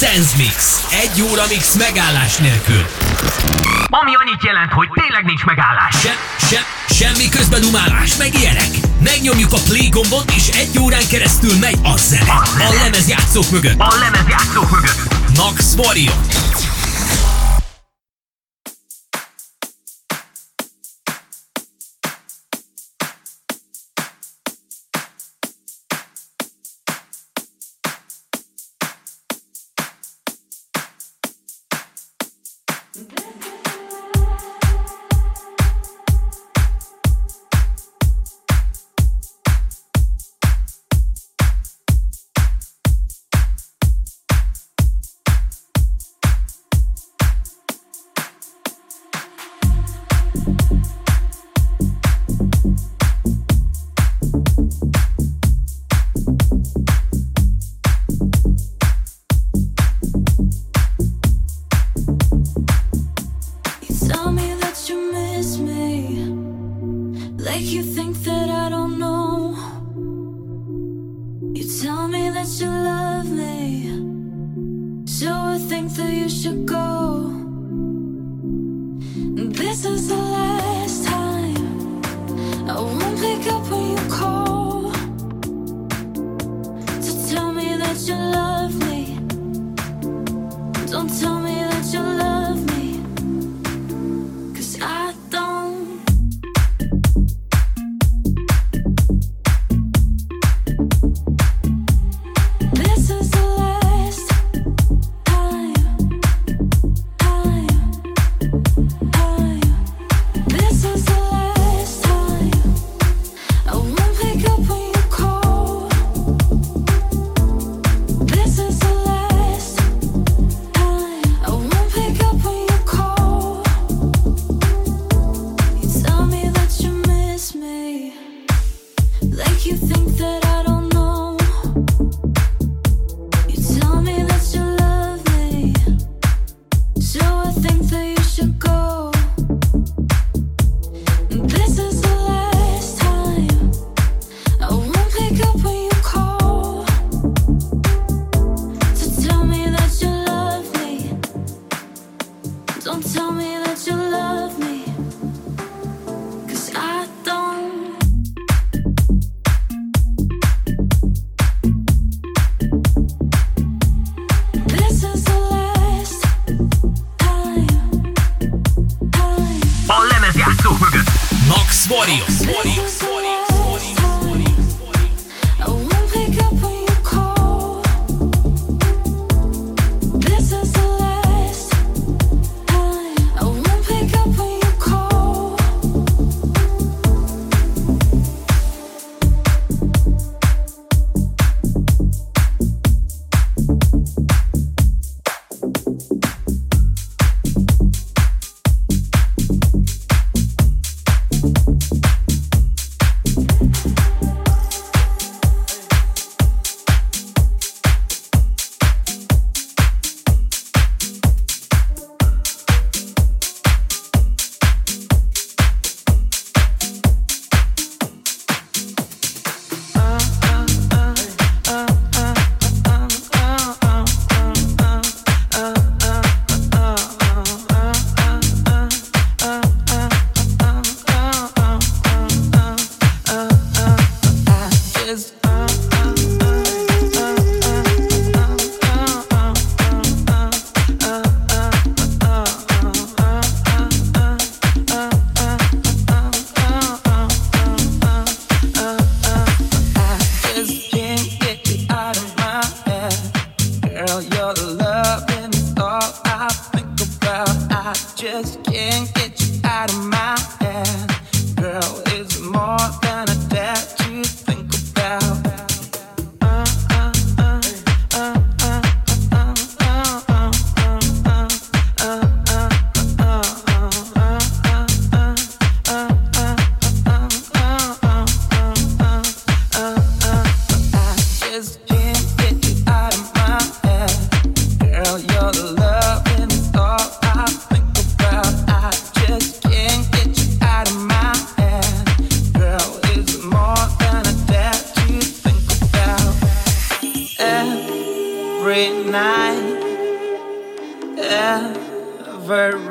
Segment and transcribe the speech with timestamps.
[0.00, 0.86] Sense Mix.
[0.90, 2.86] Egy óra mix megállás nélkül.
[3.88, 5.94] Ami annyit jelent, hogy tényleg nincs megállás.
[6.02, 6.60] Se, se,
[6.94, 8.70] semmi közbedumálás, meg ilyenek.
[9.02, 12.32] Megnyomjuk a play gombot, és egy órán keresztül megy a zene.
[12.58, 13.78] A lemezjátszók mögött.
[13.78, 15.00] A lemezjátszók mögött.
[15.36, 16.14] Max Warrior.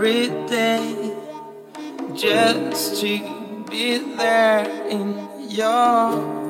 [0.05, 1.15] Every day
[2.13, 5.73] just to be there in your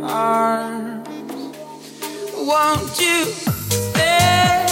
[0.03, 1.07] arms.
[2.35, 4.65] Won't you stay?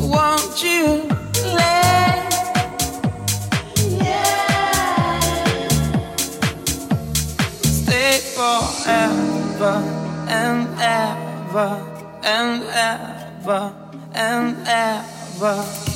[0.00, 1.08] Won't you
[1.54, 2.20] lay?
[7.62, 9.93] Stay forever
[10.34, 11.70] and ever
[12.24, 13.72] and ever
[14.14, 15.93] and ever.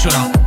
[0.00, 0.39] 校长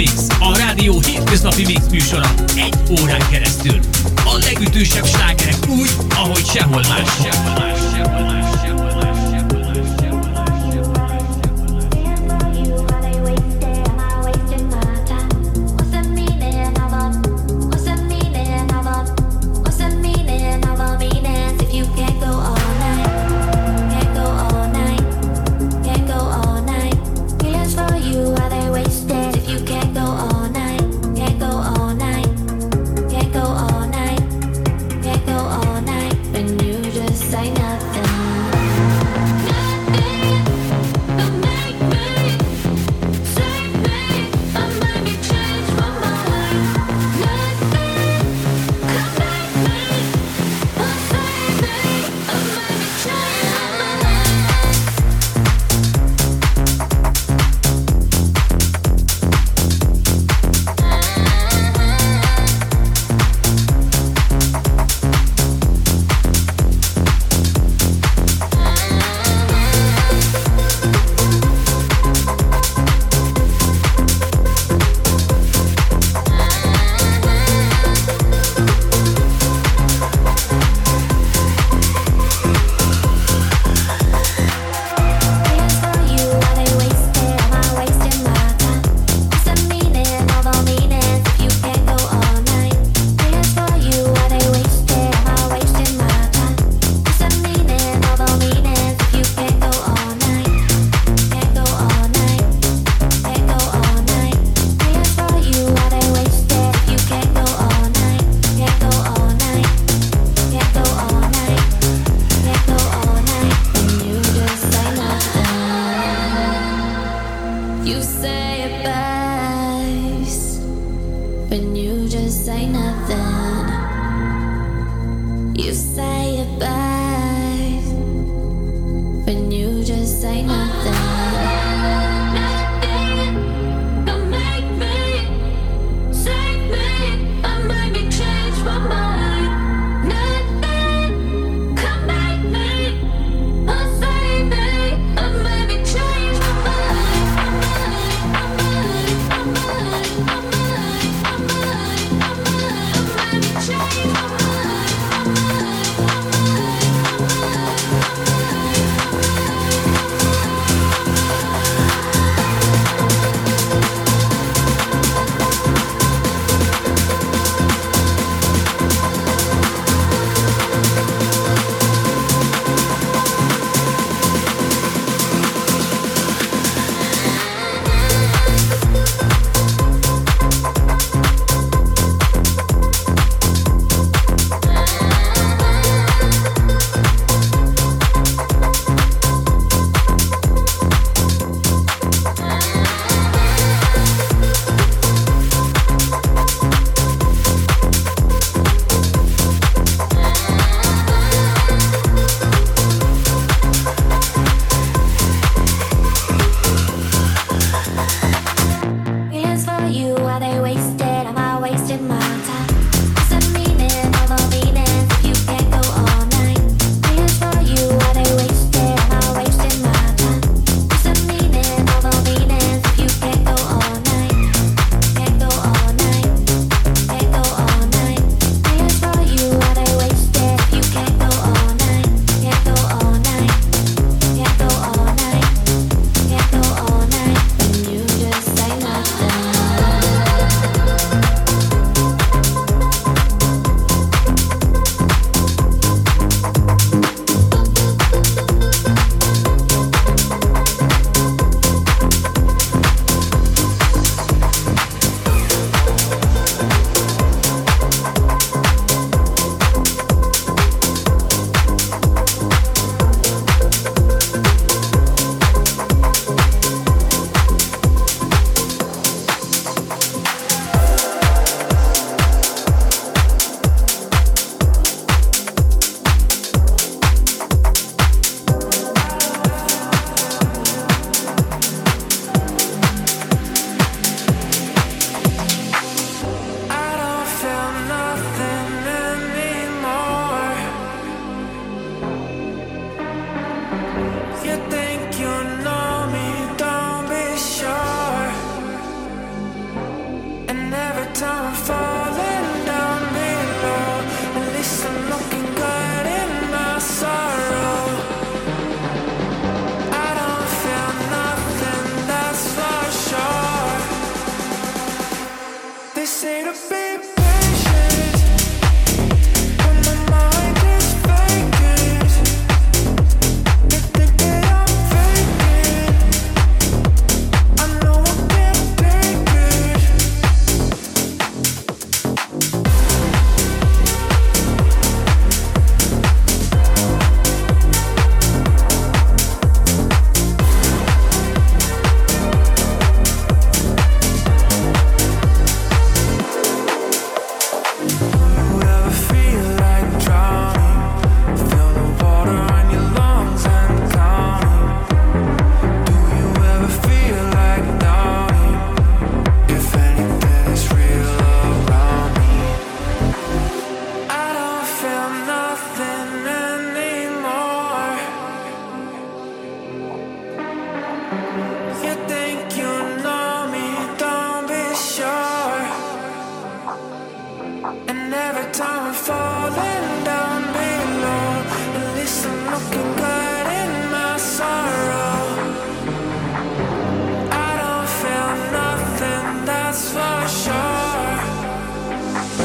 [0.00, 3.78] Mix, a rádió hétköznapi mix műsora egy órán keresztül.
[4.24, 7.08] A legütősebb slágerek úgy, ahogy sehol más.
[7.22, 8.69] Sehol más, sehol más.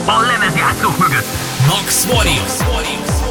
[0.05, 1.27] a lemezjátszók mögött.
[1.67, 2.39] Max Warriors.
[2.39, 3.24] Max Warriors.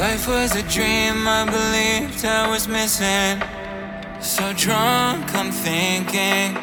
[0.00, 3.36] Life was a dream I believed I was missing.
[4.22, 6.56] So drunk, I'm thinking.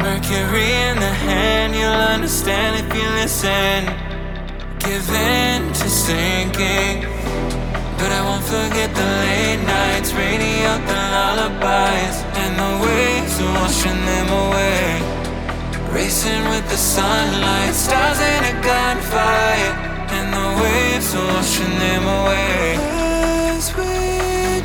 [0.00, 3.84] Mercury in the hand, you'll understand if you listen.
[4.78, 7.04] Give in to sinking.
[8.00, 14.28] But I won't forget the late nights, radio, the lullabies, and the waves washing them
[14.48, 14.96] away.
[15.92, 22.76] Racing with the sunlight, stars in a gunfight and the waves are washing them away.
[23.56, 23.92] As we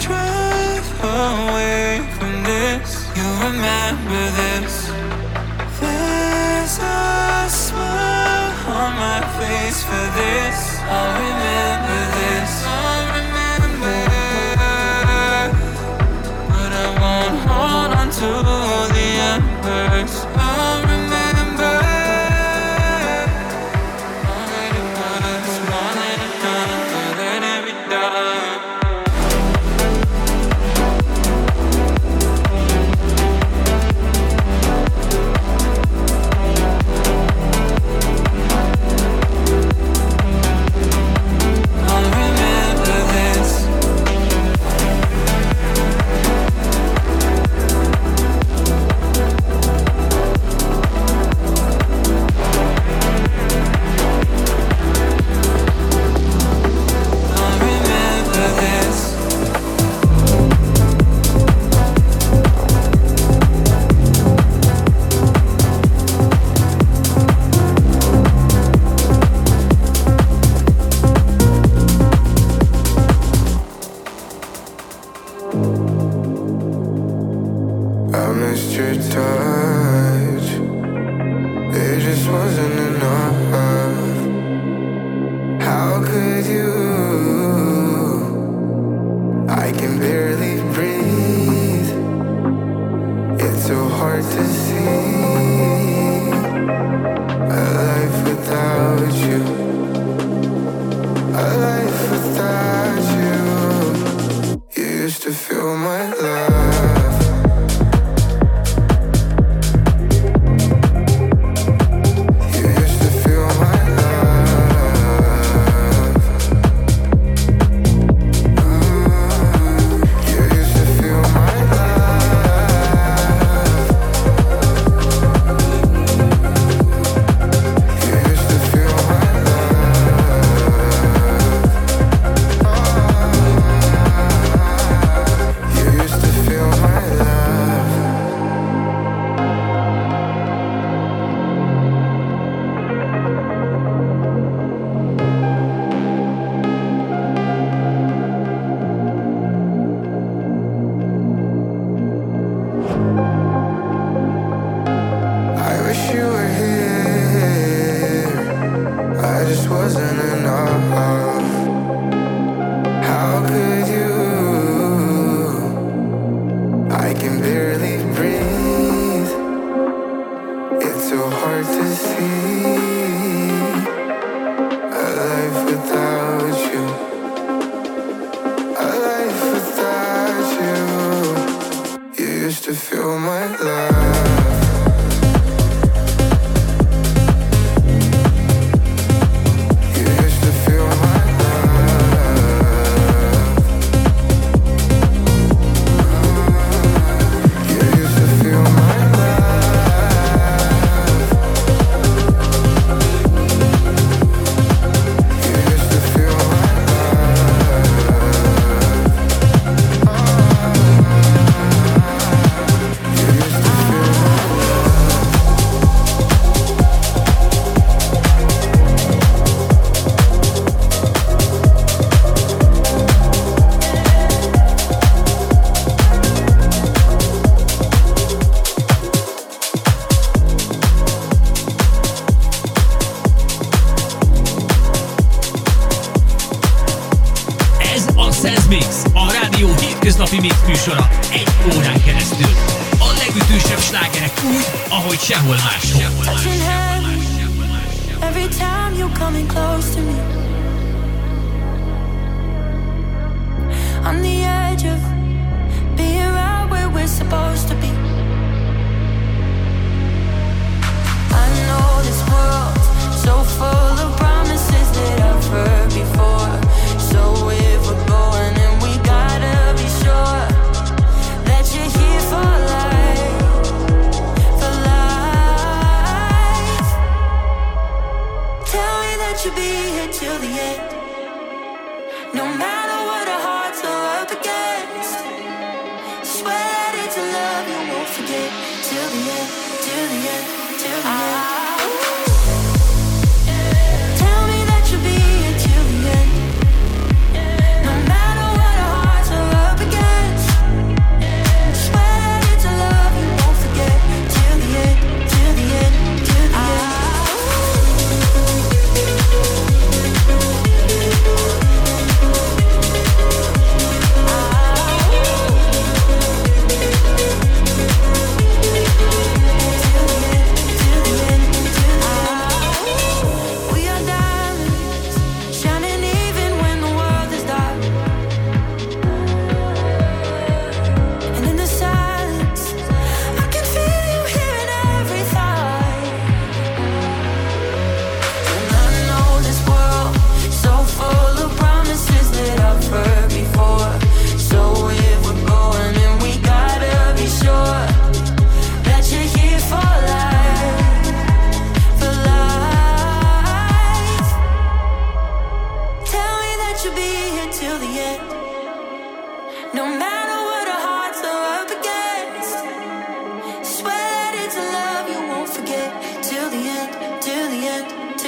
[0.07, 4.73] drive away from this, you remember this.
[5.79, 10.57] There's a smile on my face for this.
[10.95, 12.51] I'll remember this.
[12.75, 13.99] I'll remember,
[16.51, 18.66] but I won't hold on to.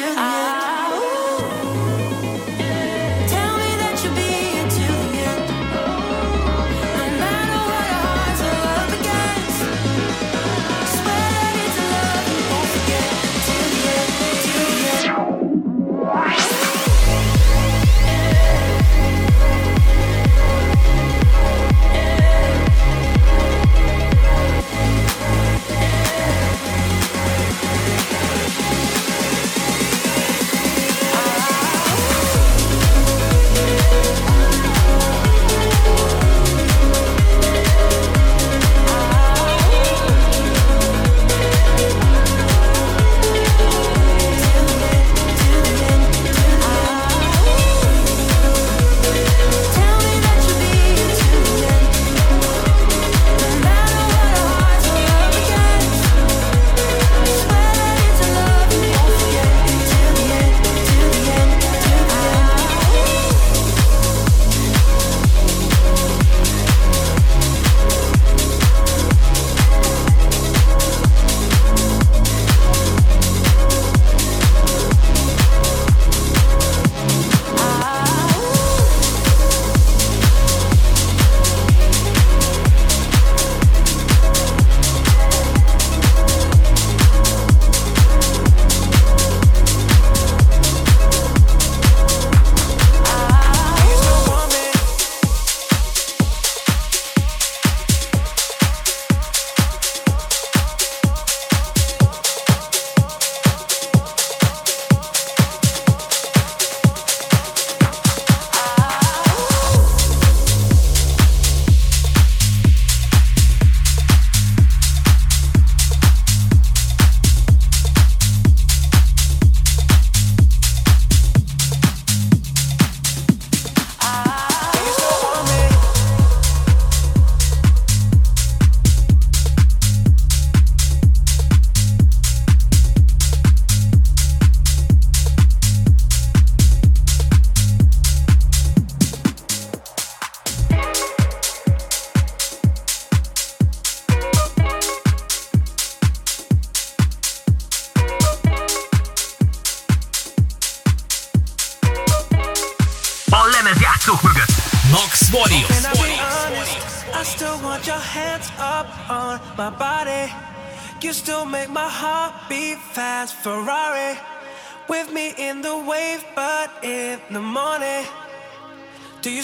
[0.02, 0.49] to you.